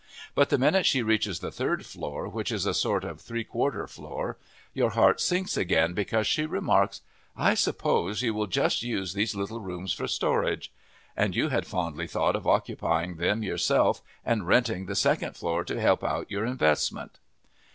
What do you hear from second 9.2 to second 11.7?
little rooms for storage!" And you had